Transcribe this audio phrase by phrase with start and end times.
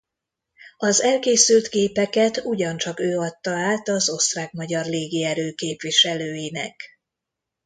[0.77, 6.81] Az elkészült gépeket ugyancsak ő adta át az osztrák-magyar légierő képviselőinek.